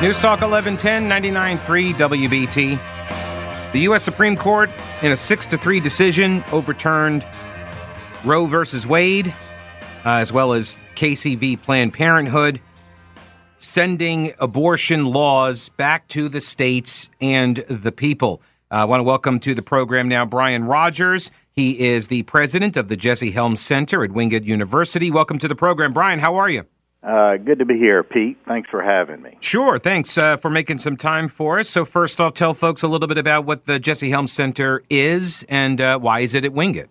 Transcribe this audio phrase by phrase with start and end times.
[0.00, 3.72] News Talk 1110 99.3 WBT.
[3.72, 4.02] The U.S.
[4.02, 4.70] Supreme Court,
[5.02, 7.28] in a 6 to 3 decision, overturned
[8.24, 9.28] Roe versus Wade,
[10.06, 11.54] uh, as well as Casey v.
[11.54, 12.62] Planned Parenthood,
[13.58, 18.40] sending abortion laws back to the states and the people.
[18.70, 21.30] Uh, I want to welcome to the program now Brian Rogers.
[21.52, 25.10] He is the president of the Jesse Helms Center at Wingate University.
[25.10, 25.92] Welcome to the program.
[25.92, 26.64] Brian, how are you?
[27.02, 28.36] Uh, good to be here, Pete.
[28.46, 29.38] Thanks for having me.
[29.40, 29.78] Sure.
[29.78, 31.68] Thanks uh, for making some time for us.
[31.68, 35.44] So, first off, tell folks a little bit about what the Jesse Helms Center is
[35.48, 36.90] and uh, why is it at Wingate?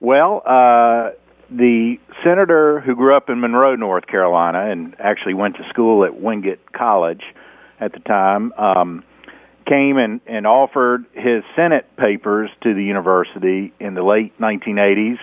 [0.00, 1.10] Well, uh,
[1.50, 6.20] the senator who grew up in Monroe, North Carolina, and actually went to school at
[6.20, 7.22] Wingate College
[7.80, 9.04] at the time, um,
[9.66, 15.18] came and, and offered his Senate papers to the university in the late 1980s.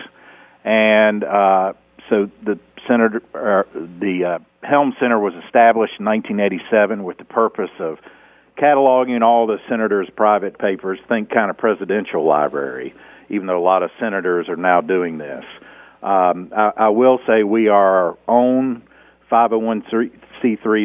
[0.64, 1.72] And uh,
[2.08, 3.62] so the Senator, uh,
[4.00, 7.98] the uh, Helm Center was established in 1987 with the purpose of
[8.58, 10.98] cataloging all the senators' private papers.
[11.08, 12.94] Think kind of presidential library,
[13.28, 15.44] even though a lot of senators are now doing this.
[16.02, 18.82] Um, I, I will say we are our own
[19.30, 20.10] 501c3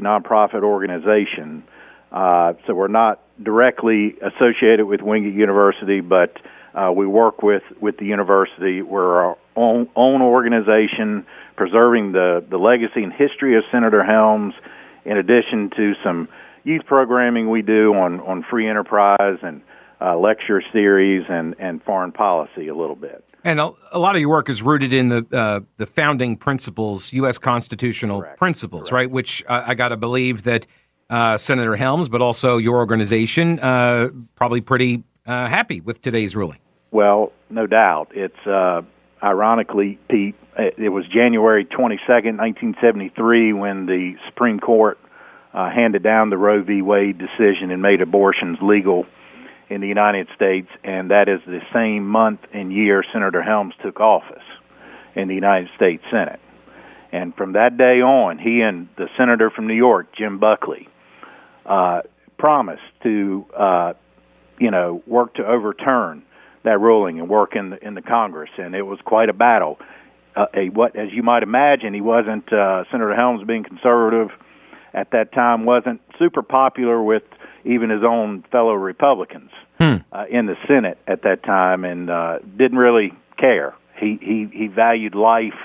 [0.01, 1.63] nonprofit organization,
[2.11, 6.37] uh, so we're not directly associated with Wingate University, but
[6.77, 8.81] uh, we work with with the university.
[8.81, 11.25] We're our own, own organization
[11.55, 14.53] preserving the, the legacy and history of Senator Helms,
[15.03, 16.29] in addition to some
[16.63, 19.61] youth programming we do on, on free enterprise and
[19.99, 23.23] uh, lecture series and, and foreign policy a little bit.
[23.43, 27.11] And a, a lot of your work is rooted in the uh, the founding principles,
[27.13, 27.39] U.S.
[27.39, 28.37] constitutional Correct.
[28.37, 28.93] principles, Correct.
[29.07, 29.11] right?
[29.11, 30.67] Which uh, I got to believe that
[31.09, 36.59] uh, Senator Helms, but also your organization, uh, probably pretty uh, happy with today's ruling.
[36.91, 38.11] Well, no doubt.
[38.13, 38.81] It's uh,
[39.21, 44.97] ironically, Pete, it was January 22nd, 1973, when the Supreme Court
[45.53, 46.81] uh, handed down the Roe v.
[46.81, 49.05] Wade decision and made abortions legal
[49.69, 53.99] in the United States, and that is the same month and year Senator Helms took
[53.99, 54.43] office
[55.15, 56.39] in the United States Senate.
[57.11, 60.87] And from that day on, he and the senator from New York, Jim Buckley,
[61.65, 62.01] uh,
[62.37, 63.93] promised to, uh,
[64.59, 66.23] you know, work to overturn
[66.67, 68.49] that ruling and work in the, in the Congress.
[68.57, 69.79] And it was quite a battle.
[70.35, 74.29] Uh, a, what, as you might imagine, he wasn't uh, Senator Helms being conservative
[74.93, 77.23] at that time wasn't super popular with
[77.65, 79.97] even his own fellow Republicans Hmm.
[80.11, 83.75] uh, in the Senate at that time, and uh, didn't really care.
[83.99, 85.59] He he he valued life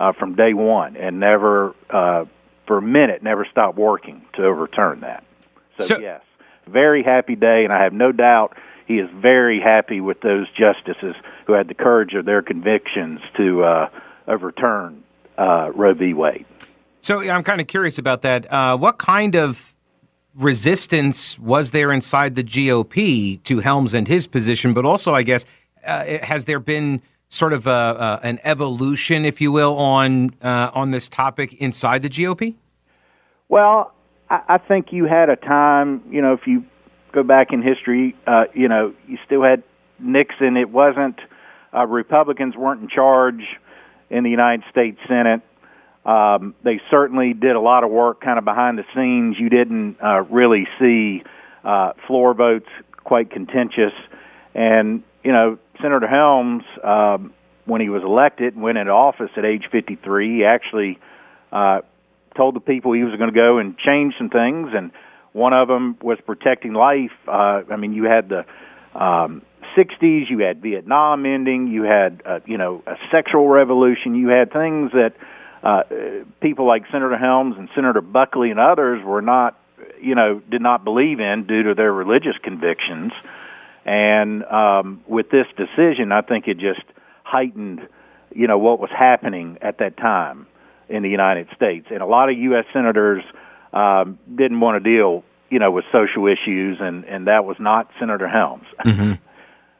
[0.00, 2.24] uh, from day one, and never uh,
[2.66, 5.24] for a minute never stopped working to overturn that.
[5.78, 6.22] So, So- yes,
[6.66, 8.56] very happy day, and I have no doubt
[8.86, 11.14] he is very happy with those justices
[11.46, 13.88] who had the courage of their convictions to uh,
[14.28, 15.02] overturn
[15.38, 16.14] uh, Roe v.
[16.14, 16.46] Wade.
[17.00, 18.50] So I'm kind of curious about that.
[18.50, 19.74] Uh, what kind of
[20.34, 24.74] resistance was there inside the GOP to Helms and his position?
[24.74, 25.44] But also, I guess,
[25.86, 30.70] uh, has there been sort of a, uh, an evolution, if you will, on uh,
[30.72, 32.54] on this topic inside the GOP?
[33.48, 33.92] Well,
[34.30, 36.64] I, I think you had a time, you know, if you
[37.14, 39.62] go back in history, uh, you know, you still had
[39.98, 40.56] Nixon.
[40.56, 41.20] It wasn't
[41.74, 43.42] uh, Republicans weren't in charge
[44.10, 45.40] in the United States Senate.
[46.04, 49.36] Um, they certainly did a lot of work kind of behind the scenes.
[49.38, 51.22] You didn't uh, really see
[51.64, 52.68] uh, floor votes
[53.02, 53.92] quite contentious.
[54.54, 57.32] And, you know, Senator Helms, um,
[57.64, 60.98] when he was elected and went into office at age 53, he actually
[61.50, 61.80] uh,
[62.36, 64.70] told the people he was going to go and change some things.
[64.74, 64.92] And
[65.34, 67.10] one of them was protecting life.
[67.28, 68.46] Uh, I mean, you had the
[68.98, 69.42] um,
[69.76, 74.52] 60s, you had Vietnam ending, you had, uh, you know, a sexual revolution, you had
[74.52, 75.12] things that
[75.64, 75.82] uh,
[76.40, 79.58] people like Senator Helms and Senator Buckley and others were not,
[80.00, 83.10] you know, did not believe in due to their religious convictions.
[83.84, 86.84] And um, with this decision, I think it just
[87.24, 87.80] heightened,
[88.32, 90.46] you know, what was happening at that time
[90.88, 91.88] in the United States.
[91.90, 92.66] And a lot of U.S.
[92.72, 93.24] senators
[93.74, 95.24] um, didn't want to deal,
[95.54, 98.66] you know, with social issues, and and that was not Senator Helms.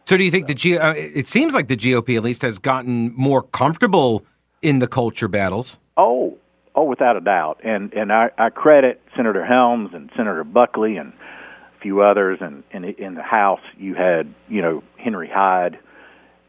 [0.07, 0.77] So, do you think the G?
[0.77, 4.23] Uh, it seems like the GOP at least has gotten more comfortable
[4.61, 5.79] in the culture battles.
[5.97, 6.37] Oh,
[6.75, 7.61] oh, without a doubt.
[7.65, 12.41] And and I, I credit Senator Helms and Senator Buckley and a few others.
[12.43, 15.79] And in, in the House, you had you know Henry Hyde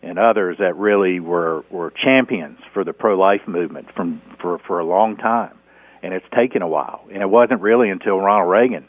[0.03, 4.79] and others that really were were champions for the pro life movement from for for
[4.79, 5.57] a long time.
[6.03, 7.05] And it's taken a while.
[7.09, 8.85] And it wasn't really until Ronald Reagan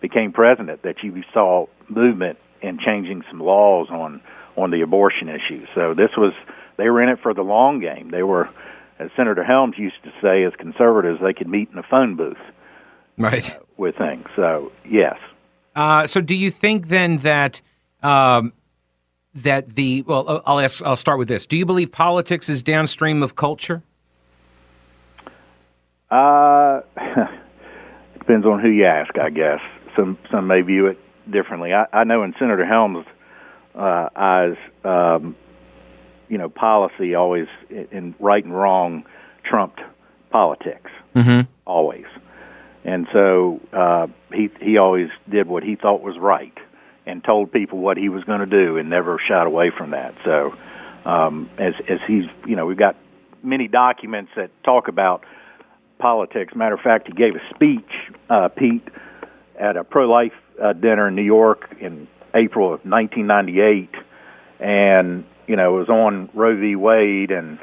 [0.00, 4.20] became president that you saw movement in changing some laws on
[4.56, 5.64] on the abortion issue.
[5.74, 6.32] So this was
[6.76, 8.10] they were in it for the long game.
[8.10, 8.48] They were
[8.98, 12.36] as Senator Helms used to say, as conservatives, they could meet in a phone booth
[13.16, 13.56] Right.
[13.76, 14.26] with things.
[14.34, 15.16] So yes.
[15.76, 17.60] Uh, so do you think then that
[18.02, 18.52] um,
[19.34, 20.84] that the well, I'll ask.
[20.84, 21.46] I'll start with this.
[21.46, 23.82] Do you believe politics is downstream of culture?
[26.10, 26.80] Uh,
[28.18, 29.60] depends on who you ask, I guess.
[29.96, 30.98] Some some may view it
[31.30, 31.72] differently.
[31.72, 33.06] I, I know in Senator Helms'
[33.74, 35.36] uh, eyes, um,
[36.28, 39.04] you know, policy always in right and wrong
[39.44, 39.80] trumped
[40.30, 41.50] politics mm-hmm.
[41.64, 42.06] always,
[42.84, 46.56] and so uh, he he always did what he thought was right
[47.06, 50.14] and told people what he was going to do and never shied away from that.
[50.24, 50.54] So
[51.04, 52.96] um, as as he's you know we've got
[53.42, 55.24] many documents that talk about
[55.98, 56.54] politics.
[56.54, 57.90] Matter of fact, he gave a speech,
[58.30, 58.86] uh, Pete,
[59.58, 60.32] at a pro-life
[60.62, 63.90] uh, dinner in New York in April of 1998,
[64.60, 66.76] and you know it was on Roe v.
[66.76, 67.58] Wade, and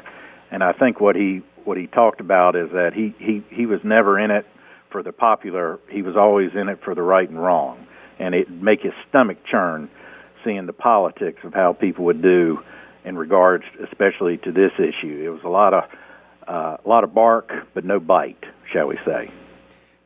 [0.50, 3.80] and I think what he what he talked about is that he he he was
[3.84, 4.46] never in it
[4.90, 5.78] for the popular.
[5.90, 7.86] He was always in it for the right and wrong,
[8.18, 9.90] and it make his stomach churn
[10.44, 12.58] seeing the politics of how people would do
[13.04, 15.22] in regards, especially to this issue.
[15.24, 15.84] It was a lot of
[16.48, 19.30] uh, a lot of bark, but no bite, shall we say?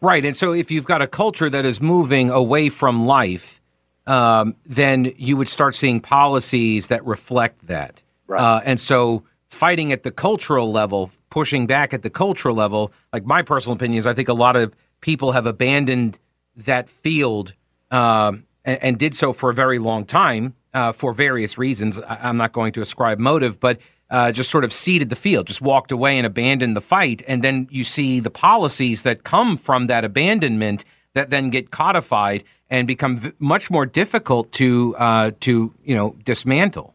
[0.00, 3.61] Right, and so if you've got a culture that is moving away from life,
[4.06, 8.02] um, then you would start seeing policies that reflect that.
[8.26, 8.41] Right.
[8.41, 13.25] Uh, and so fighting at the cultural level, pushing back at the cultural level, like
[13.25, 16.19] my personal opinion is, I think a lot of people have abandoned
[16.56, 17.55] that field
[17.91, 21.99] um, and, and, did so for a very long time uh, for various reasons.
[21.99, 23.81] I, am not going to ascribe motive, but
[24.11, 27.23] uh, just sort of ceded the field, just walked away and abandoned the fight.
[27.29, 30.85] And then you see the policies that come from that abandonment
[31.15, 36.17] that then get codified and become v- much more difficult to uh, to you know
[36.25, 36.95] dismantle.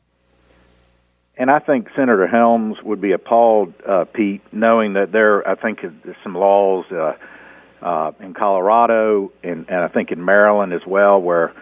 [1.38, 5.81] And I think Senator Helms would be appalled, uh, Pete, knowing that there, I think,
[5.81, 7.12] there's some laws uh,
[7.81, 11.53] uh, in Colorado and, and I think in Maryland as well where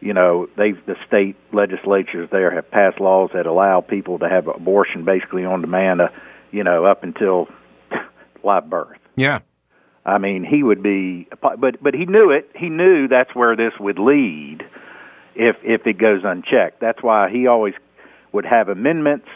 [0.00, 4.48] you know they the state legislatures there have passed laws that allow people to have
[4.48, 6.08] abortion basically on demand, uh,
[6.50, 7.48] you know, up until
[8.44, 8.98] live birth.
[9.16, 9.40] Yeah.
[10.04, 12.50] I mean, he would be, but but he knew it.
[12.56, 14.62] He knew that's where this would lead
[15.34, 16.80] if if it goes unchecked.
[16.80, 17.74] That's why he always
[18.32, 19.28] would have amendments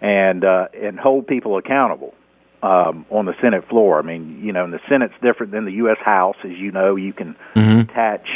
[0.00, 2.14] and uh, and hold people accountable
[2.62, 3.98] um, on the Senate floor.
[3.98, 5.98] I mean, you know, and the Senate's different than the U.S.
[6.04, 6.96] House, as you know.
[6.96, 7.80] You can mm-hmm.
[7.80, 8.28] attach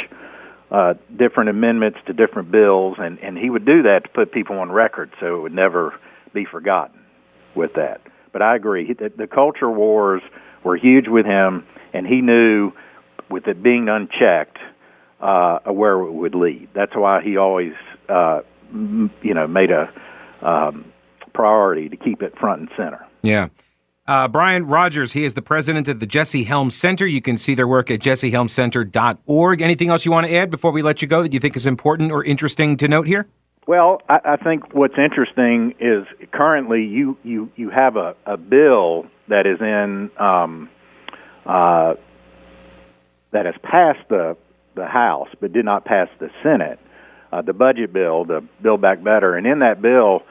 [0.71, 4.57] uh, different amendments to different bills, and, and he would do that to put people
[4.59, 5.93] on record so it would never
[6.33, 6.99] be forgotten
[7.55, 8.01] with that.
[8.31, 10.21] But I agree, the, the culture wars
[10.63, 12.71] were huge with him, and he knew
[13.29, 14.57] with it being unchecked
[15.19, 16.69] uh, where it would lead.
[16.73, 17.73] That's why he always,
[18.07, 18.41] uh,
[18.73, 19.91] you know, made a
[20.41, 20.85] um,
[21.33, 23.05] priority to keep it front and center.
[23.21, 23.49] Yeah.
[24.11, 27.07] Uh, Brian Rogers, he is the president of the Jesse Helms Center.
[27.07, 29.61] You can see their work at jessehelmscenter.org.
[29.61, 31.65] Anything else you want to add before we let you go that you think is
[31.65, 33.29] important or interesting to note here?
[33.67, 39.05] Well, I, I think what's interesting is currently you, you, you have a, a bill
[39.29, 40.69] that is in um,
[41.45, 41.93] uh,
[43.31, 44.35] that has passed the
[44.75, 46.79] the House but did not pass the Senate.
[47.31, 50.23] Uh, the budget bill, the Build Back Better, and in that bill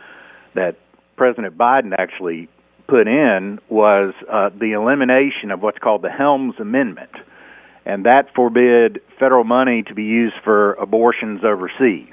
[0.55, 0.76] that
[1.17, 2.50] President Biden actually
[2.90, 7.12] put in was uh, the elimination of what's called the Helms Amendment,
[7.87, 12.12] and that forbid federal money to be used for abortions overseas.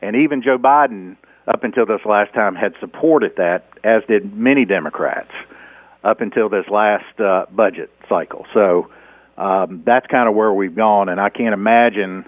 [0.00, 1.16] And even Joe Biden,
[1.46, 5.32] up until this last time, had supported that, as did many Democrats,
[6.02, 8.46] up until this last uh, budget cycle.
[8.54, 8.90] So
[9.36, 12.24] um, that's kind of where we've gone, and I can't imagine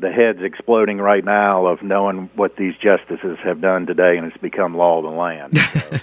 [0.00, 4.36] the heads exploding right now of knowing what these justices have done today, and it's
[4.38, 5.56] become law of the land.
[5.92, 5.98] So,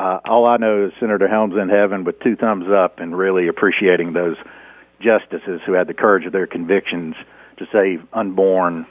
[0.00, 3.48] uh, all I know is Senator Helms in heaven with two thumbs up and really
[3.48, 4.36] appreciating those
[4.98, 7.14] justices who had the courage of their convictions
[7.58, 8.86] to save unborn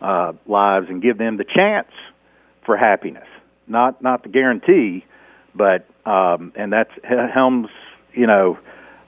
[0.00, 1.90] uh, lives and give them the chance
[2.64, 3.26] for happiness,
[3.66, 5.04] not not the guarantee,
[5.52, 7.68] but um, and that's Helms.
[8.14, 8.58] You know,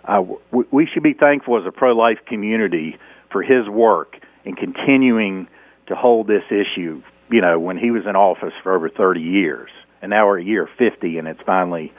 [0.05, 0.25] uh,
[0.73, 2.99] we should be thankful as a pro-life community
[3.31, 5.47] for his work in continuing
[5.87, 7.01] to hold this issue.
[7.31, 9.71] You know, when he was in office for over 30 years
[10.05, 11.91] and now we're at year 50 and it's finally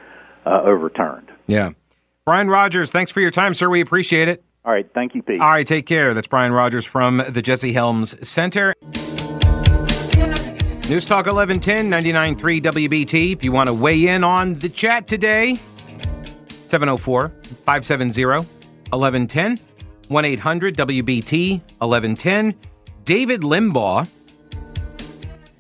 [0.46, 1.32] uh, overturned.
[1.48, 1.72] Yeah.
[2.24, 3.68] Brian Rogers, thanks for your time, sir.
[3.68, 4.44] We appreciate it.
[4.64, 4.88] All right.
[4.94, 5.42] Thank you, Pete.
[5.42, 5.66] All right.
[5.66, 6.14] Take care.
[6.14, 8.76] That's Brian Rogers from the Jesse Helms Center.
[10.88, 13.34] News Talk 1110, 99.3 WBT.
[13.34, 15.60] If you want to weigh in on the chat today,
[16.68, 17.30] 704
[17.66, 19.60] 570 1110,
[20.10, 22.54] 1 800 WBT 1110.
[23.04, 24.08] David Limbaugh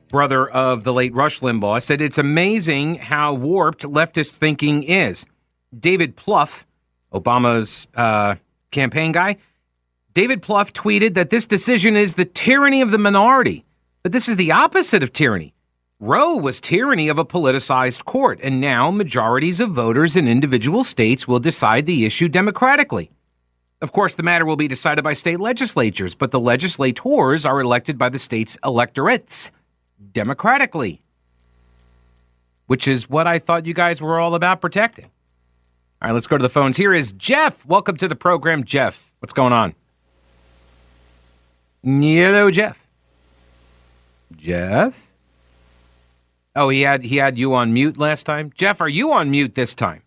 [0.09, 5.25] brother of the late Rush Limbaugh, said it's amazing how warped leftist thinking is.
[5.77, 6.65] David Plouffe,
[7.13, 8.35] Obama's uh,
[8.71, 9.37] campaign guy,
[10.13, 13.65] David Plouffe tweeted that this decision is the tyranny of the minority.
[14.03, 15.53] But this is the opposite of tyranny.
[15.99, 21.27] Roe was tyranny of a politicized court, and now majorities of voters in individual states
[21.27, 23.09] will decide the issue democratically.
[23.81, 27.97] Of course, the matter will be decided by state legislatures, but the legislators are elected
[27.97, 29.51] by the state's electorates
[30.11, 31.01] democratically,
[32.67, 35.05] which is what I thought you guys were all about protecting.
[36.01, 36.77] All right, let's go to the phones.
[36.77, 37.65] Here is Jeff.
[37.65, 39.13] Welcome to the program, Jeff.
[39.19, 39.75] What's going on?
[41.83, 42.87] Hello, Jeff.
[44.35, 45.11] Jeff?
[46.55, 48.51] Oh, he had he had you on mute last time.
[48.55, 50.01] Jeff, are you on mute this time?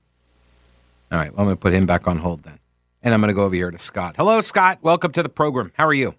[1.10, 2.58] All right, well, I'm going to put him back on hold then.
[3.02, 4.16] And I'm going to go over here to Scott.
[4.16, 4.78] Hello, Scott.
[4.82, 5.72] Welcome to the program.
[5.76, 6.14] How are you?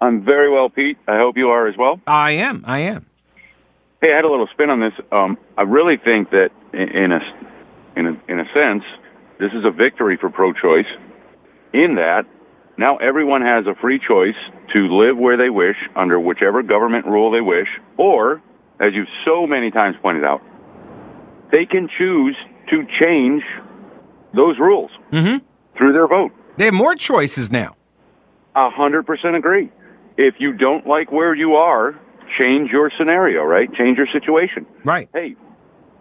[0.00, 0.98] I'm very well, Pete.
[1.06, 2.00] I hope you are as well.
[2.06, 2.64] I am.
[2.66, 3.06] I am.
[4.00, 4.94] Hey, I had a little spin on this.
[5.12, 7.20] Um, I really think that, in a,
[7.96, 8.82] in a in a sense,
[9.38, 10.86] this is a victory for pro-choice.
[11.74, 12.24] In that,
[12.78, 14.36] now everyone has a free choice
[14.72, 18.40] to live where they wish under whichever government rule they wish, or,
[18.80, 20.40] as you've so many times pointed out,
[21.52, 22.36] they can choose
[22.70, 23.42] to change
[24.34, 25.44] those rules mm-hmm.
[25.76, 26.32] through their vote.
[26.56, 27.76] They have more choices now.
[28.54, 29.70] A hundred percent agree.
[30.22, 31.98] If you don't like where you are,
[32.38, 33.72] change your scenario, right?
[33.72, 34.66] Change your situation.
[34.84, 35.08] Right.
[35.14, 35.34] Hey,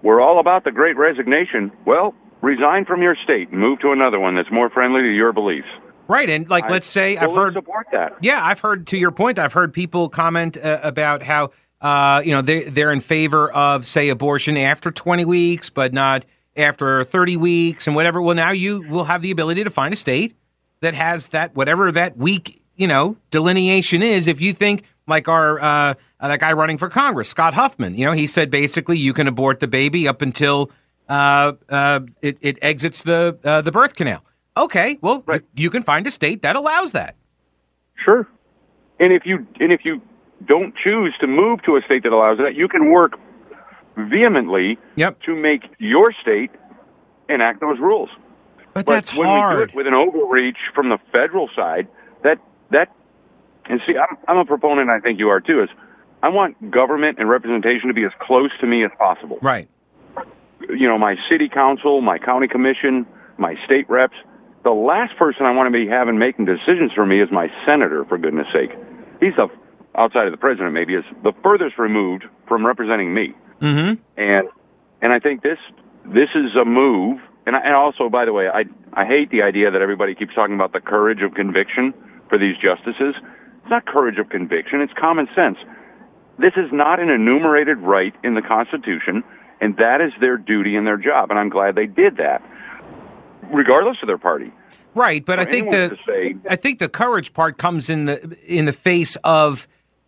[0.03, 1.71] we're all about the great resignation.
[1.85, 5.31] Well, resign from your state and move to another one that's more friendly to your
[5.31, 5.69] beliefs.
[6.09, 8.17] Right, and like I let's say I've heard support that.
[8.21, 9.39] Yeah, I've heard to your point.
[9.39, 13.85] I've heard people comment uh, about how uh, you know they they're in favor of
[13.85, 16.25] say abortion after 20 weeks, but not
[16.57, 18.21] after 30 weeks and whatever.
[18.21, 20.35] Well, now you will have the ability to find a state
[20.81, 24.27] that has that whatever that week you know delineation is.
[24.27, 28.13] If you think like our uh, that guy running for Congress, Scott Huffman, you know,
[28.13, 30.71] he said basically you can abort the baby up until
[31.07, 34.23] uh, uh, it, it exits the uh, the birth canal.
[34.57, 35.41] Okay, well, Right.
[35.55, 37.15] you, can find a state that allows that.
[38.03, 38.27] Sure.
[38.99, 40.01] And if you and if you
[40.47, 43.13] don't choose to move to a state that allows that, you can work
[43.97, 45.21] vehemently Yep.
[45.23, 46.51] to make your state
[47.29, 48.09] enact those rules.
[48.73, 49.69] But But that's when we do hard.
[49.69, 51.87] it with an overreach from the federal side,
[52.23, 52.37] that
[52.71, 52.89] that
[53.69, 54.89] and see, I'm I'm a proponent.
[54.89, 55.63] I think you are too.
[55.63, 55.69] Is
[56.21, 59.37] I want government and representation to be as close to me as possible.
[59.41, 59.69] right.
[60.67, 63.07] You know, my city council, my county commission,
[63.37, 64.15] my state reps.
[64.63, 68.03] The last person I want to be having making decisions for me is my senator.
[68.05, 68.71] For goodness sake,
[69.21, 69.47] he's the
[69.95, 70.73] outside of the president.
[70.73, 73.33] Maybe is the furthest removed from representing me.
[73.61, 74.01] Mm-hmm.
[74.17, 74.49] And
[75.01, 75.59] and I think this
[76.05, 77.21] this is a move.
[77.45, 80.33] And, I, and also, by the way, I I hate the idea that everybody keeps
[80.33, 81.93] talking about the courage of conviction
[82.29, 83.15] for these justices.
[83.17, 84.81] It's not courage of conviction.
[84.81, 85.57] It's common sense.
[86.37, 89.23] This is not an enumerated right in the Constitution,
[89.59, 91.31] and that is their duty and their job.
[91.31, 92.41] And I'm glad they did that,
[93.53, 94.53] regardless of their party.
[94.95, 98.65] Right, but I think the say- I think the courage part comes in the in
[98.65, 99.67] the face of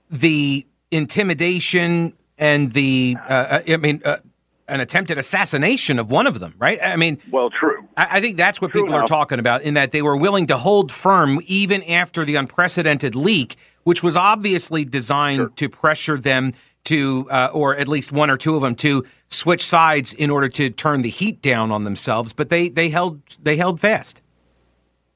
[0.09, 4.17] the intimidation and the uh, uh, I mean uh,
[4.71, 6.55] an attempted assassination of one of them.
[6.57, 6.79] Right.
[6.81, 7.87] I mean, Well, true.
[7.97, 10.47] I, I think that's what True people are talking about in that they were willing
[10.47, 16.53] to hold firm even after the unprecedented leak, which was obviously designed to pressure them
[16.85, 20.49] to, uh, or at least one or two of them, to switch sides in order
[20.49, 22.33] to turn the heat down on themselves.
[22.33, 24.21] But they they held they held fast.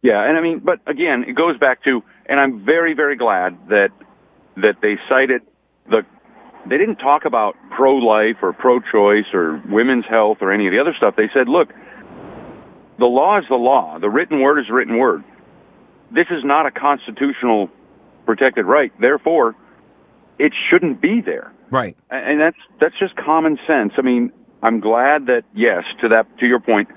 [0.01, 3.57] Yeah, and I mean, but again, it goes back to, and I'm very, very glad
[3.69, 3.89] that
[4.57, 5.41] that they cited
[5.89, 6.05] the.
[6.67, 10.93] They didn't talk about pro-life or pro-choice or women's health or any of the other
[10.97, 11.15] stuff.
[11.15, 11.69] They said, look,
[12.97, 13.99] the law is the law.
[13.99, 15.23] The written word is the written word.
[16.11, 17.69] This is not a constitutional
[18.25, 18.91] protected right.
[18.99, 19.55] Therefore,
[20.39, 21.51] it shouldn't be there.
[21.69, 21.97] Right.
[22.09, 23.93] And that's that's just common sense.
[23.97, 24.31] I mean,
[24.61, 26.89] I'm glad that yes, to that to your point,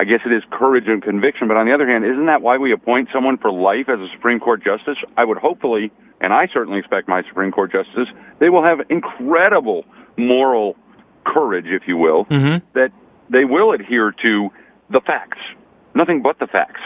[0.00, 1.46] I guess it is courage and conviction.
[1.46, 4.08] But on the other hand, isn't that why we appoint someone for life as a
[4.14, 4.96] Supreme Court justice?
[5.18, 5.92] I would hopefully,
[6.22, 9.84] and I certainly expect my Supreme Court justices, they will have incredible
[10.16, 10.74] moral
[11.26, 12.62] courage, if you will, Mhm.
[12.72, 12.92] that
[13.28, 14.50] they will adhere to
[14.88, 15.38] the facts,
[15.94, 16.80] nothing but the facts.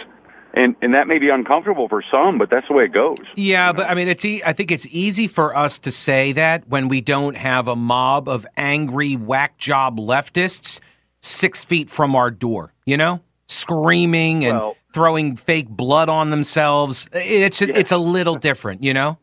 [0.56, 3.18] And and that may be uncomfortable for some, but that's the way it goes.
[3.36, 4.24] Yeah, but I mean, it's.
[4.24, 7.74] E- I think it's easy for us to say that when we don't have a
[7.76, 10.80] mob of angry whack job leftists
[11.20, 12.73] six feet from our door.
[12.86, 17.08] You know, screaming and Well- throwing fake blood on themselves.
[17.12, 18.82] It's just, it's a little different.
[18.82, 19.18] You know.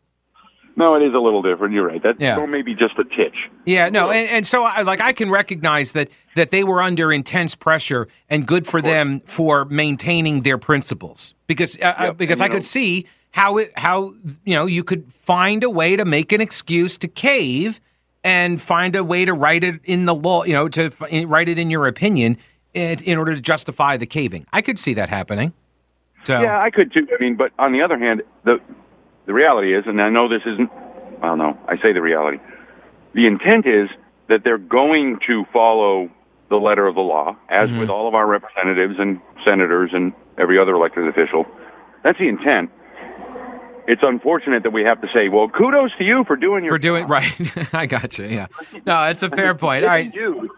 [0.77, 1.73] No, it is a little different.
[1.73, 2.01] You're right.
[2.01, 2.37] That Yeah.
[2.37, 3.35] or maybe just a titch.
[3.65, 7.11] Yeah, no, and, and so I like I can recognize that that they were under
[7.11, 12.39] intense pressure, and good for them for maintaining their principles because uh, uh, Yep, because
[12.39, 14.13] and I you could see how it how
[14.45, 17.79] you know you could find a way to make an excuse to cave
[18.23, 21.49] and find a way to write it in the law, you know, to f- write
[21.49, 22.37] it in your opinion
[22.73, 24.45] in, in order to justify the caving.
[24.51, 25.53] I could see that happening.
[26.23, 27.07] So Yeah, I could too.
[27.13, 28.59] I mean, but on the other hand, the
[29.25, 30.69] the reality is, and I know this isn't.
[31.21, 32.39] Well, no, I say the reality.
[33.13, 33.89] The intent is
[34.27, 36.09] that they're going to follow
[36.49, 37.79] the letter of the law, as mm-hmm.
[37.79, 41.45] with all of our representatives and senators and every other elected official.
[42.03, 42.71] That's the intent.
[43.87, 46.79] It's unfortunate that we have to say, "Well, kudos to you for doing your for
[46.79, 47.73] doing right.
[47.73, 48.25] I got you.
[48.25, 48.47] Yeah.
[48.85, 49.83] No, it's a fair point.
[49.83, 50.13] All right.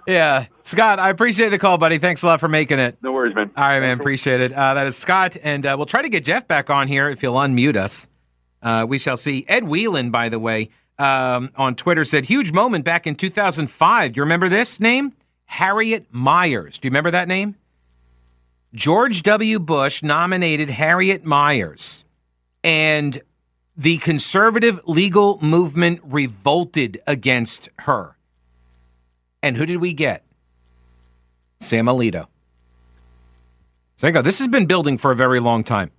[0.07, 1.97] Yeah, Scott, I appreciate the call, buddy.
[1.97, 2.97] Thanks a lot for making it.
[3.01, 3.51] No worries, man.
[3.55, 3.99] All right, man.
[3.99, 4.51] Appreciate it.
[4.51, 7.21] Uh, that is Scott, and uh, we'll try to get Jeff back on here if
[7.21, 8.07] he'll unmute us.
[8.61, 9.45] Uh, we shall see.
[9.47, 14.13] Ed Whelan, by the way, um, on Twitter said, huge moment back in 2005.
[14.13, 15.13] Do you remember this name?
[15.45, 16.77] Harriet Miers.
[16.79, 17.55] Do you remember that name?
[18.73, 19.59] George W.
[19.59, 22.05] Bush nominated Harriet Miers,
[22.63, 23.22] and
[23.75, 28.17] the conservative legal movement revolted against her.
[29.41, 30.24] And who did we get?
[31.60, 32.27] Sam Alito.
[33.96, 34.22] So there you go.
[34.22, 35.91] This has been building for a very long time.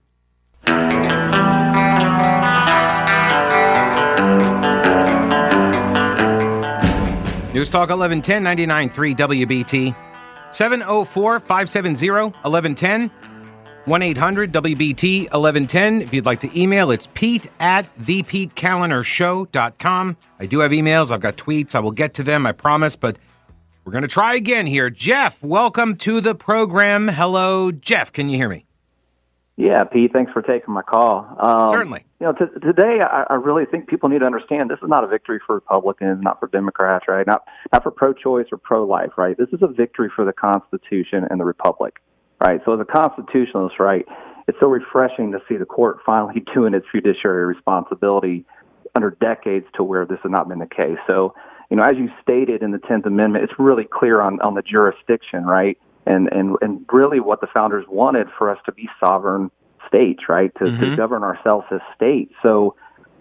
[7.54, 9.97] News Talk 1110 99.3 WBT
[10.50, 13.11] 704 570 1110
[13.86, 16.02] 1 800 WBT 1110.
[16.02, 20.16] If you'd like to email, it's pete at thepetekalinershow.com.
[20.40, 21.74] I do have emails, I've got tweets.
[21.74, 23.18] I will get to them, I promise, but
[23.84, 24.88] we're going to try again here.
[24.88, 27.08] Jeff, welcome to the program.
[27.08, 28.10] Hello, Jeff.
[28.10, 28.64] Can you hear me?
[29.56, 31.36] Yeah, Pete, thanks for taking my call.
[31.38, 32.04] Um, Certainly.
[32.20, 35.04] You know, t- today I, I really think people need to understand this is not
[35.04, 37.24] a victory for Republicans, not for Democrats, right?
[37.26, 39.36] Not not for pro-choice or pro-life, right?
[39.36, 42.00] This is a victory for the Constitution and the Republic,
[42.46, 42.60] right?
[42.64, 44.06] So as a constitutionalist, right,
[44.46, 48.44] it's so refreshing to see the court finally doing its fiduciary responsibility
[48.94, 50.98] under decades to where this has not been the case.
[51.06, 51.34] So,
[51.70, 54.62] you know, as you stated in the Tenth Amendment, it's really clear on on the
[54.62, 55.78] jurisdiction, right?
[56.06, 59.50] and and and really what the founders wanted for us to be sovereign
[59.88, 60.52] states, right?
[60.59, 60.94] To, to mm-hmm.
[60.96, 62.33] govern ourselves as states.
[62.42, 62.74] So,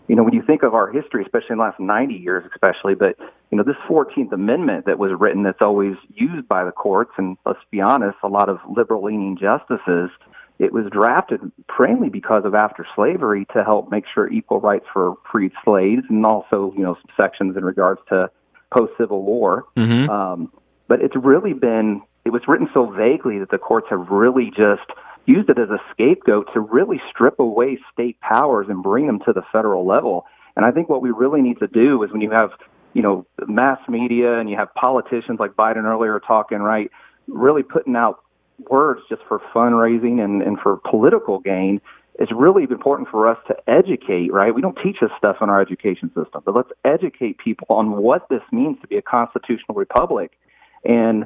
[0.08, 2.96] you know, when you think of our history, especially in the last 90 years, especially,
[2.96, 3.18] but
[3.52, 7.38] you know, this 14th Amendment that was written, that's always used by the courts, and
[7.46, 10.10] let's be honest, a lot of liberal-leaning justices.
[10.60, 15.16] It was drafted mainly because of after slavery to help make sure equal rights for
[15.32, 18.30] freed slaves, and also, you know, some sections in regards to
[18.72, 19.66] post-Civil War.
[20.10, 20.52] Um,
[20.88, 24.90] but it's really been it was written so vaguely that the courts have really just
[25.26, 29.34] used it as a scapegoat to really strip away state powers and bring them to
[29.34, 30.26] the federal level.
[30.56, 32.52] And I think what we really need to do is when you have,
[32.94, 36.92] you know, mass media and you have politicians like Biden earlier talking, right,
[37.28, 38.20] really putting out
[38.70, 41.82] words just for fundraising and, and for political gain,
[42.20, 44.54] it's really important for us to educate, right?
[44.54, 48.30] We don't teach this stuff in our education system, but let's educate people on what
[48.30, 50.38] this means to be a constitutional republic.
[50.86, 51.26] And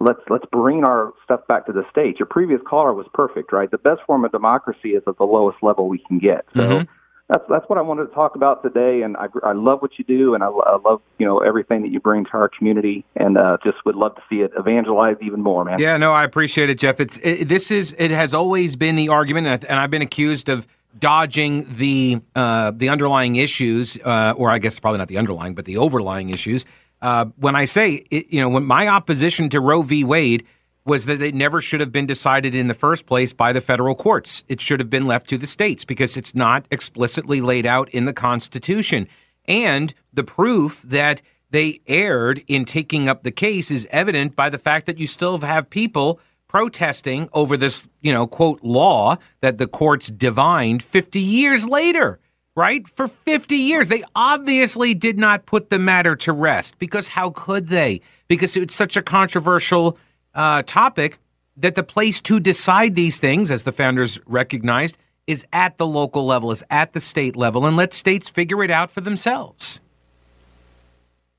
[0.00, 2.18] let's let's bring our stuff back to the states.
[2.18, 3.70] Your previous caller was perfect, right?
[3.70, 6.44] The best form of democracy is at the lowest level we can get.
[6.56, 6.88] So Mhm.
[7.28, 9.02] that's that's what I wanted to talk about today.
[9.02, 11.90] And I I love what you do, and I, I love you know everything that
[11.90, 15.42] you bring to our community, and uh, just would love to see it evangelized even
[15.42, 15.78] more, man.
[15.78, 17.00] Yeah, no, I appreciate it, Jeff.
[17.00, 20.02] It's it, this is it has always been the argument, and, I, and I've been
[20.02, 20.66] accused of
[20.98, 25.64] dodging the uh, the underlying issues, uh, or I guess probably not the underlying, but
[25.64, 26.64] the overlying issues.
[27.00, 30.04] Uh, when I say, it, you know, when my opposition to Roe v.
[30.04, 30.44] Wade
[30.84, 33.94] was that it never should have been decided in the first place by the federal
[33.94, 34.42] courts.
[34.48, 38.06] It should have been left to the states because it's not explicitly laid out in
[38.06, 39.06] the Constitution.
[39.46, 44.58] And the proof that they erred in taking up the case is evident by the
[44.58, 49.66] fact that you still have people protesting over this, you know, quote, law that the
[49.66, 52.18] courts divined 50 years later,
[52.58, 52.88] right?
[52.88, 53.86] For 50 years.
[53.86, 58.00] They obviously did not put the matter to rest because how could they?
[58.26, 59.96] Because it's such a controversial
[60.34, 61.20] uh, topic
[61.56, 66.26] that the place to decide these things, as the founders recognized, is at the local
[66.26, 69.80] level, is at the state level, and let states figure it out for themselves.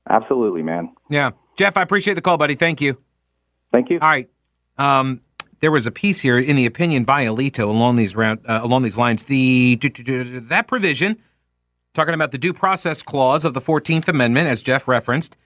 [0.08, 0.90] Absolutely, man.
[1.10, 1.32] Yeah.
[1.56, 2.54] Jeff, I appreciate the call, buddy.
[2.54, 2.96] Thank you.
[3.72, 3.98] Thank you.
[4.00, 4.30] All right.
[4.78, 5.20] Um,
[5.60, 8.82] there was a piece here in the opinion by Alito along these round, uh, along
[8.82, 9.24] these lines.
[9.24, 11.18] The that provision,
[11.94, 15.36] talking about the due process clause of the Fourteenth Amendment, as Jeff referenced,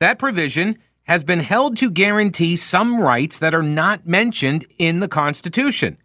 [0.00, 5.08] that provision has been held to guarantee some rights that are not mentioned in the
[5.08, 5.98] Constitution.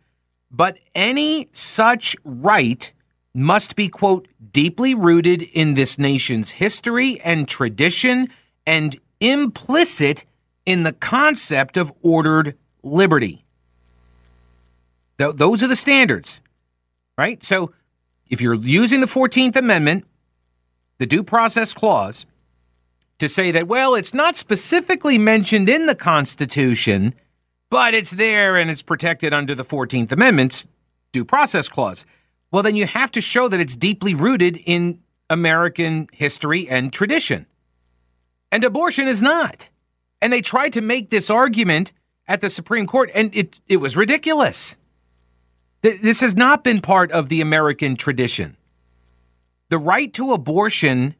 [0.51, 2.91] But any such right
[3.33, 8.29] must be, quote, deeply rooted in this nation's history and tradition
[8.65, 10.25] and implicit
[10.65, 13.45] in the concept of ordered liberty.
[15.19, 16.41] Th- those are the standards,
[17.17, 17.43] right?
[17.43, 17.71] So
[18.27, 20.05] if you're using the 14th Amendment,
[20.97, 22.25] the Due Process Clause,
[23.19, 27.13] to say that, well, it's not specifically mentioned in the Constitution,
[27.69, 30.65] but it's there and it's protected under the 14th Amendment's
[31.11, 32.05] due process clause.
[32.51, 37.45] Well, then you have to show that it's deeply rooted in American history and tradition.
[38.51, 39.69] And abortion is not.
[40.21, 41.93] And they tried to make this argument
[42.27, 44.77] at the Supreme Court, and it, it was ridiculous.
[45.81, 48.57] This has not been part of the American tradition.
[49.69, 51.15] The right to abortion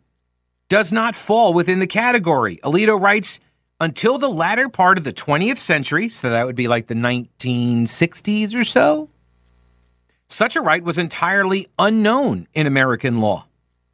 [0.67, 2.59] does not fall within the category.
[2.63, 3.39] Alito writes
[3.79, 8.53] until the latter part of the 20th century, so that would be like the 1960s
[8.53, 9.09] or so,
[10.27, 13.47] such a right was entirely unknown in American law.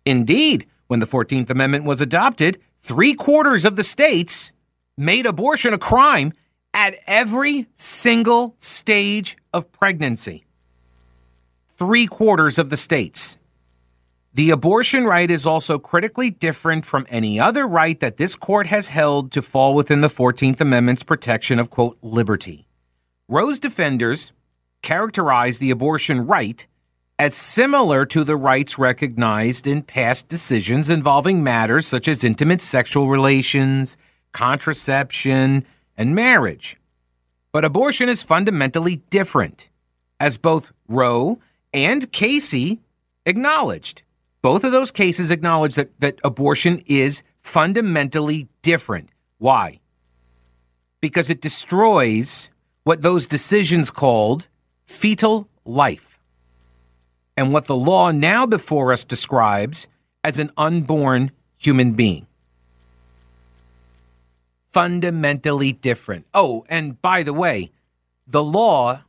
[0.06, 4.52] Indeed, when the 14th Amendment was adopted, three quarters of the states
[4.98, 6.34] made abortion a crime
[6.74, 10.46] at every single stage of pregnancy.
[11.78, 13.38] Three quarters of the states.
[14.34, 18.88] The abortion right is also critically different from any other right that this court has
[18.88, 22.66] held to fall within the 14th Amendment's protection of, quote, liberty.
[23.28, 24.32] Roe's defenders
[24.84, 26.66] characterize the abortion right
[27.20, 33.10] as similar to the rights recognized in past decisions involving matters such as intimate sexual
[33.10, 33.98] relations,
[34.32, 35.66] contraception,
[35.98, 36.78] and marriage.
[37.52, 39.70] But abortion is fundamentally different,
[40.22, 41.40] as both Roe
[41.76, 42.80] and Casey
[43.26, 44.02] acknowledged.
[44.42, 49.10] Both of those cases acknowledge that, that abortion is fundamentally different.
[49.40, 49.82] Why?
[51.02, 52.50] Because it destroys
[52.86, 54.48] what those decisions called
[54.86, 56.18] fetal life
[57.36, 59.90] and what the law now before us describes
[60.24, 62.26] as an unborn human being.
[64.72, 66.26] Fundamentally different.
[66.34, 67.72] Oh, and by the way,
[68.26, 69.02] the law,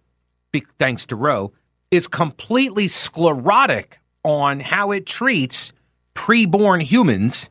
[0.79, 1.53] thanks to Roe,
[1.91, 5.73] is completely sclerotic on how it treats
[6.15, 7.49] preborn humans,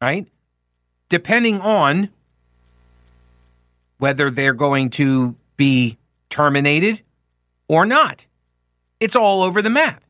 [0.00, 0.26] right?
[1.08, 2.10] Depending on
[3.98, 7.02] whether they're going to be terminated
[7.68, 8.26] or not.
[8.98, 10.02] It's all over the map.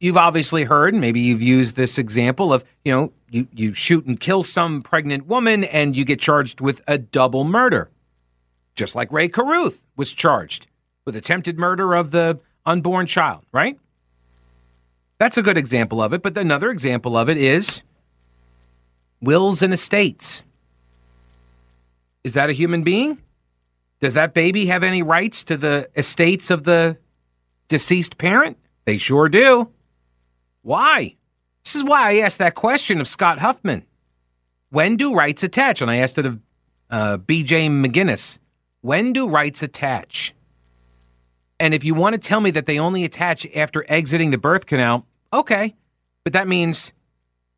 [0.00, 4.18] You've obviously heard, maybe you've used this example of, you know, you, you shoot and
[4.18, 7.90] kill some pregnant woman and you get charged with a double murder.
[8.74, 10.66] Just like Rae Carruth was charged
[11.04, 13.78] with attempted murder of the unborn child, right?
[15.18, 16.22] That's a good example of it.
[16.22, 17.82] But another example of it is
[19.20, 20.44] wills and estates.
[22.22, 23.18] Is that a human being?
[24.00, 26.98] Does that baby have any rights to the estates of the
[27.68, 28.58] deceased parent?
[28.84, 29.70] They sure do.
[30.62, 31.16] Why?
[31.64, 33.84] This is why I asked that question of Scott Huffman.
[34.70, 35.82] When do rights attach?
[35.82, 36.40] And I asked it of
[36.90, 38.38] uh, BJ McGinnis.
[38.82, 40.34] When do rights attach?
[41.60, 44.66] And if you want to tell me that they only attach after exiting the birth
[44.66, 45.74] canal, okay.
[46.24, 46.92] But that means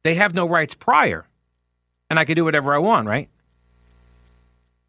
[0.04, 1.26] they have no rights prior.
[2.08, 3.28] And I can do whatever I want, right?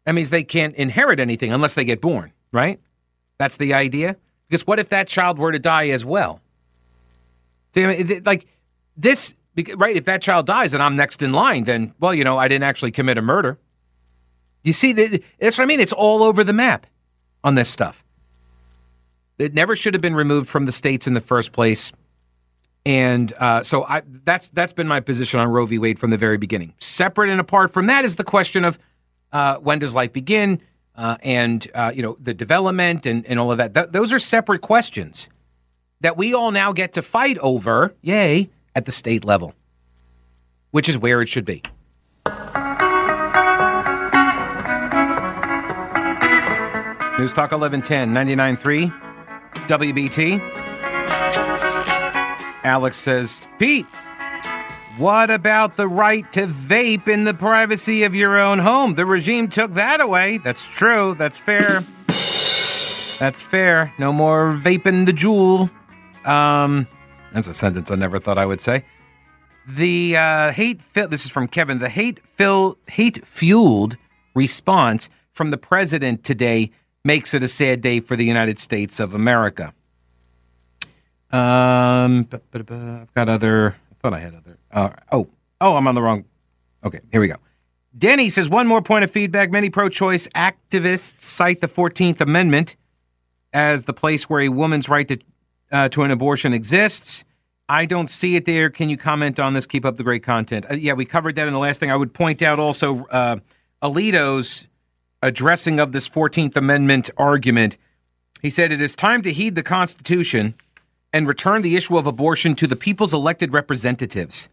[0.04, 2.80] That means they can't inherit anything unless they get born, right?
[3.38, 4.16] That's the idea.
[4.48, 6.40] Because what if that child were to die as well?
[7.76, 8.46] Like
[8.96, 9.34] this,
[9.76, 9.96] right?
[9.96, 12.64] If that child dies and I'm next in line, then, well, you know, I didn't
[12.64, 13.58] actually commit a murder.
[14.64, 15.80] You see, that's what I mean.
[15.80, 16.86] It's all over the map
[17.44, 18.01] on this stuff.
[19.42, 21.92] It never should have been removed from the states in the first place.
[22.86, 25.78] And uh, so I, that's that's been my position on Roe v.
[25.78, 26.74] Wade from the very beginning.
[26.78, 28.78] Separate and apart from that is the question of
[29.32, 30.60] uh, when does life begin,
[30.96, 33.74] uh, and uh, you know the development and, and all of that.
[33.74, 35.28] Th- those are separate questions
[36.00, 37.94] that we all now get to fight over.
[38.02, 38.50] Yay!
[38.74, 39.54] At the state level,
[40.70, 41.62] which is where it should be.
[47.18, 49.01] News Talk 1110 99.3
[49.68, 50.40] WBT.
[52.64, 53.86] Alex says, Pete,
[54.98, 58.94] what about the right to vape in the privacy of your own home?
[58.94, 60.38] The regime took that away.
[60.38, 61.14] That's true.
[61.14, 61.84] That's fair.
[63.18, 63.92] That's fair.
[63.98, 65.70] No more vaping the Juul.
[66.26, 66.86] Um,
[67.32, 68.84] that's a sentence I never thought I would say.
[69.66, 71.78] The uh, hate fi- this is from Kevin.
[71.78, 73.96] The hate fill hate fueled
[74.34, 76.70] response from the president today
[77.04, 79.72] makes it a sad day for the United States of America.
[81.30, 83.76] Um, I've got other.
[83.90, 84.58] I thought I had other.
[84.70, 85.28] Uh, oh,
[85.60, 86.24] oh, I'm on the wrong.
[86.84, 87.36] Okay, here we go.
[87.96, 89.50] Denny says one more point of feedback.
[89.50, 92.76] Many pro-choice activists cite the Fourteenth Amendment
[93.52, 95.18] as the place where a woman's right to
[95.70, 97.24] uh, to an abortion exists.
[97.68, 98.68] I don't see it there.
[98.68, 99.66] Can you comment on this?
[99.66, 100.66] Keep up the great content.
[100.70, 101.90] Uh, yeah, we covered that in the last thing.
[101.90, 103.36] I would point out also uh,
[103.82, 104.66] Alito's
[105.22, 107.78] addressing of this 14th Amendment argument.
[108.40, 110.54] He said, It is time to heed the Constitution
[111.12, 114.48] and return the issue of abortion to the people's elected representatives.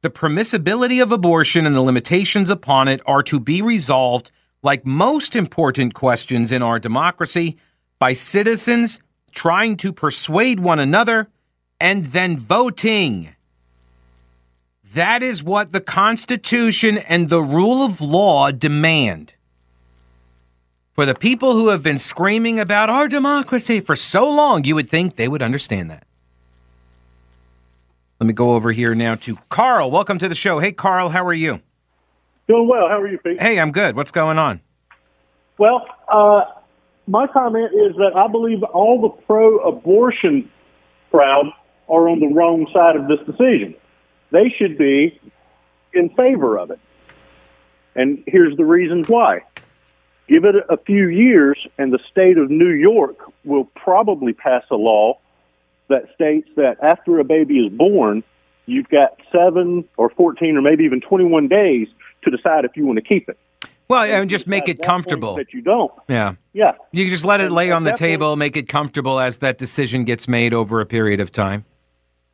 [0.00, 4.30] The permissibility of abortion and the limitations upon it are to be resolved,
[4.62, 7.56] like most important questions in our democracy,
[7.98, 9.00] by citizens
[9.32, 11.28] trying to persuade one another,
[11.80, 13.34] and then voting.
[14.94, 19.34] That is what the Constitution and the rule of law demand.
[20.98, 24.90] For the people who have been screaming about our democracy for so long, you would
[24.90, 26.04] think they would understand that.
[28.18, 29.92] Let me go over here now to Carl.
[29.92, 30.58] Welcome to the show.
[30.58, 31.60] Hey, Carl, how are you?
[32.48, 32.88] Doing well.
[32.88, 33.40] How are you, Pete?
[33.40, 33.94] Hey, I'm good.
[33.94, 34.60] What's going on?
[35.56, 36.46] Well, uh,
[37.06, 40.50] my comment is that I believe all the pro-abortion
[41.12, 41.46] crowd
[41.88, 43.76] are on the wrong side of this decision.
[44.32, 45.20] They should be
[45.94, 46.80] in favor of it.
[47.94, 49.42] And here's the reasons why.
[50.28, 54.76] Give it a few years, and the state of New York will probably pass a
[54.76, 55.18] law
[55.88, 58.22] that states that after a baby is born,
[58.66, 61.88] you've got seven or 14 or maybe even 21 days
[62.24, 63.38] to decide if you want to keep it.
[63.88, 65.36] Well, and just make it comfortable.
[65.36, 65.90] That you don't.
[66.08, 66.34] Yeah.
[66.52, 66.72] Yeah.
[66.92, 69.18] You can just let it And lay on the that point- table, make it comfortable
[69.18, 71.64] as that decision gets made over a period of time.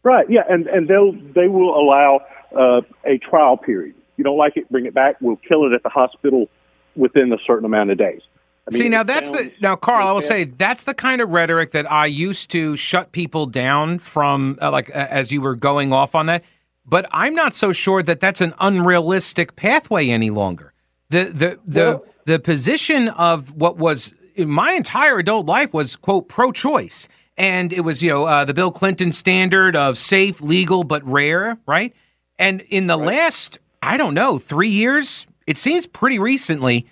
[0.02, 0.28] Right.
[0.28, 0.40] Yeah.
[0.50, 2.22] And and they'll they will allow
[2.58, 3.94] uh, a trial period.
[4.16, 5.14] You don't like it, bring it back.
[5.20, 6.48] We'll kill it at the hospital
[6.96, 8.20] within a certain amount of days.
[8.66, 10.08] I mean, See, now that's the now, Carl.
[10.08, 13.98] I will say that's the kind of rhetoric that I used to shut people down
[13.98, 16.44] from, uh, like uh, as you were going off on that.
[16.86, 20.72] But I'm not so sure that that's an unrealistic pathway any longer.
[21.10, 25.94] The the the Well- the position of what was in my entire adult life was
[25.94, 30.84] quote pro-choice, and it was you know uh, the Bill Clinton standard of safe, legal,
[30.84, 31.94] but rare, right?
[32.38, 36.86] And in the last, I don't know, three years, it seems pretty recently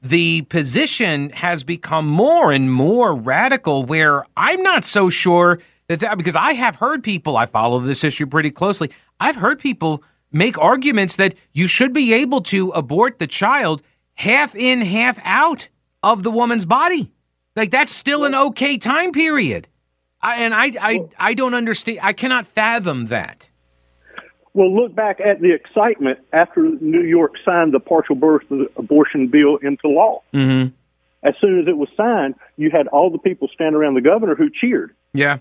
[0.00, 6.16] the position has become more and more radical where I'm not so sure that, that
[6.16, 8.90] because I have heard people, I follow this issue pretty closely.
[9.18, 13.82] I've heard people make arguments that you should be able to abort the child
[14.14, 15.68] half in, half out
[16.02, 17.10] of the woman's body.
[17.56, 19.68] Like that's still an okay time period.
[20.20, 22.00] I, and I, I, I don't understand.
[22.02, 23.50] I cannot fathom that.
[24.58, 28.42] Well, look back at the excitement after New York signed the partial birth
[28.76, 30.22] abortion bill into law.
[30.34, 30.74] Mm-hmm.
[31.22, 34.34] As soon as it was signed, you had all the people stand around the governor
[34.34, 34.96] who cheered.
[35.14, 35.38] Yeah.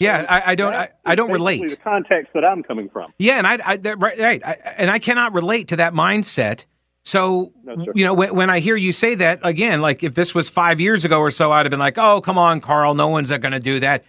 [0.00, 0.74] Yeah, I, I don't.
[0.74, 1.70] I, I don't relate.
[1.70, 3.12] The context that I'm coming from.
[3.16, 6.64] Yeah, and I, I right, right, I, and I cannot relate to that mindset.
[7.04, 10.34] So, No, you know, when, when I hear you say that again, like if this
[10.34, 13.06] was five years ago or so, I'd have been like, "Oh, come on, Carl, no
[13.06, 14.04] one's going to do that."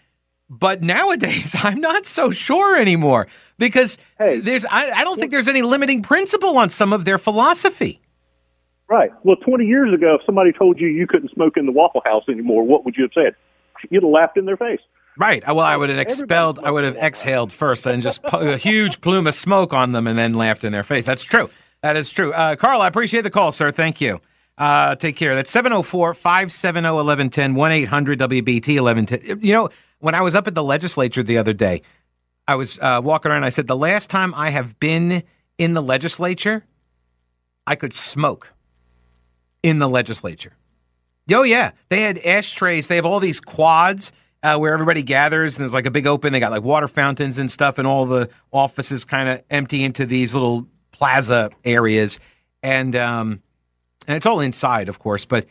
[0.53, 4.39] But nowadays, I'm not so sure anymore because Hey.
[4.39, 4.65] there's.
[4.65, 8.01] I, I don't think there's any limiting principle on some of their philosophy.
[8.89, 9.11] Right.
[9.23, 12.23] Well, 20 years ago, if somebody told you you couldn't smoke in the Waffle House
[12.27, 13.33] anymore, what would you have said?
[13.89, 14.81] You'd have laughed in their face.
[15.17, 15.41] Right.
[15.47, 16.59] Well, I would have expelled.
[16.61, 20.19] I would have exhaled first and just a huge plume of smoke on them, and
[20.19, 21.05] then laughed in their face.
[21.05, 21.49] That's true.
[21.81, 22.33] That is true.
[22.33, 23.71] Uh, Carl, I appreciate the call, sir.
[23.71, 24.19] Thank you.
[24.57, 25.33] Uh, take care.
[25.35, 29.39] That's 704 570 1110 1 800 WBT 1110.
[29.41, 29.69] You know,
[30.01, 31.81] when I was up at the legislature the other day,
[32.47, 33.43] I was uh, walking around.
[33.43, 35.23] I said, the last time I have been
[35.57, 36.65] in the legislature,
[37.65, 38.53] I could smoke
[39.63, 40.53] in the legislature.
[41.31, 42.87] Oh yeah, they had ashtrays.
[42.87, 44.11] They have all these quads
[44.43, 46.33] uh, where everybody gathers, and there's like a big open.
[46.33, 50.05] They got like water fountains and stuff, and all the offices kind of empty into
[50.05, 52.19] these little plaza areas,
[52.63, 53.41] and um,
[54.07, 55.45] and it's all inside, of course, but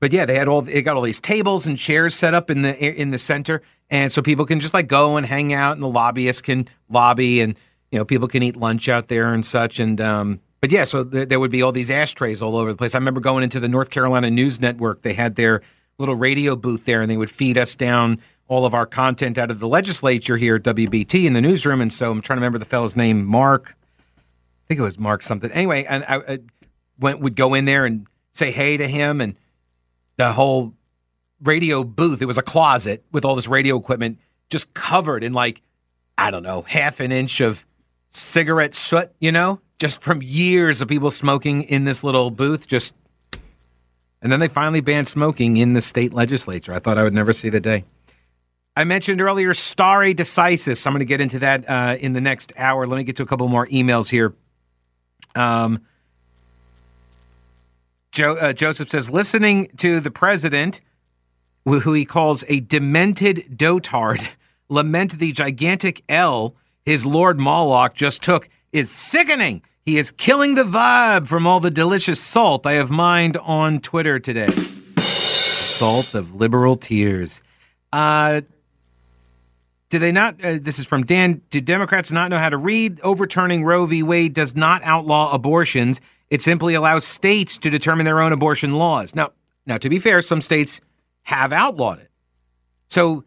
[0.00, 2.62] but yeah, they had all they got all these tables and chairs set up in
[2.62, 5.82] the in the center, and so people can just like go and hang out, and
[5.82, 7.54] the lobbyists can lobby, and
[7.90, 11.04] you know people can eat lunch out there and such, and um, but yeah, so
[11.04, 12.94] there, there would be all these ashtrays all over the place.
[12.94, 15.60] I remember going into the North Carolina News Network; they had their
[15.98, 19.50] little radio booth there, and they would feed us down all of our content out
[19.50, 22.58] of the legislature here at WBT in the newsroom, and so I'm trying to remember
[22.58, 23.76] the fellow's name, Mark.
[23.98, 24.02] I
[24.66, 25.52] think it was Mark something.
[25.52, 26.38] Anyway, and I, I
[26.98, 29.36] went would go in there and say hey to him, and
[30.20, 30.74] the whole
[31.42, 32.20] radio booth.
[32.20, 34.18] It was a closet with all this radio equipment
[34.50, 35.62] just covered in like,
[36.18, 37.64] I don't know, half an inch of
[38.10, 42.66] cigarette soot, you know, just from years of people smoking in this little booth.
[42.66, 42.92] Just,
[44.20, 46.74] and then they finally banned smoking in the state legislature.
[46.74, 47.84] I thought I would never see the day.
[48.76, 50.86] I mentioned earlier stare decisis.
[50.86, 52.86] I'm going to get into that uh, in the next hour.
[52.86, 54.34] Let me get to a couple more emails here.
[55.34, 55.80] Um,
[58.12, 60.80] Joe, uh, Joseph says, listening to the president,
[61.64, 64.26] who he calls a demented dotard,
[64.68, 69.62] lament the gigantic L his Lord Moloch just took is sickening.
[69.84, 74.18] He is killing the vibe from all the delicious salt I have mined on Twitter
[74.18, 74.50] today.
[74.98, 77.42] Salt of liberal tears.
[77.92, 78.42] Uh,
[79.88, 80.44] do they not?
[80.44, 81.42] Uh, this is from Dan.
[81.50, 83.00] Do Democrats not know how to read?
[83.02, 84.02] Overturning Roe v.
[84.02, 86.00] Wade does not outlaw abortions.
[86.30, 89.14] It simply allows states to determine their own abortion laws.
[89.14, 89.32] Now,
[89.66, 90.80] now to be fair, some states
[91.22, 92.10] have outlawed it.
[92.88, 93.24] So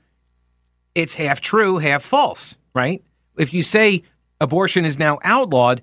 [0.95, 3.03] it's half true, half false, right?
[3.37, 4.03] If you say
[4.39, 5.81] abortion is now outlawed,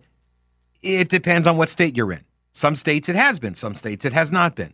[0.83, 2.25] it depends on what state you're in.
[2.53, 4.73] Some states it has been, some states it has not been.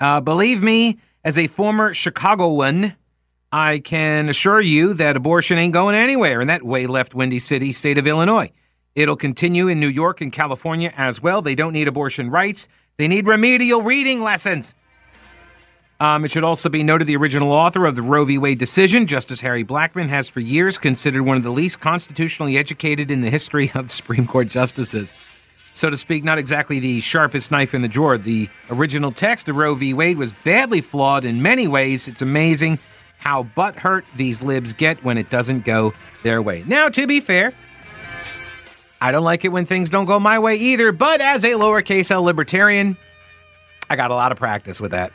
[0.00, 2.94] Uh, believe me, as a former Chicagoan,
[3.52, 7.72] I can assure you that abortion ain't going anywhere in that way left windy city,
[7.72, 8.50] state of Illinois.
[8.94, 11.42] It'll continue in New York and California as well.
[11.42, 14.74] They don't need abortion rights, they need remedial reading lessons.
[16.00, 18.36] Um, it should also be noted the original author of the Roe v.
[18.36, 23.10] Wade decision, Justice Harry Blackmun, has for years considered one of the least constitutionally educated
[23.10, 25.14] in the history of Supreme Court justices.
[25.72, 28.18] So to speak, not exactly the sharpest knife in the drawer.
[28.18, 29.94] The original text of Roe v.
[29.94, 32.06] Wade was badly flawed in many ways.
[32.06, 32.78] It's amazing
[33.18, 36.64] how butthurt these libs get when it doesn't go their way.
[36.66, 37.52] Now, to be fair,
[39.04, 42.10] I don't like it when things don't go my way either, but as a lowercase
[42.10, 42.96] l libertarian,
[43.90, 45.12] I got a lot of practice with that.